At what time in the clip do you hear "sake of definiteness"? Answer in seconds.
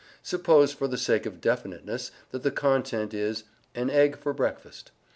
0.97-2.09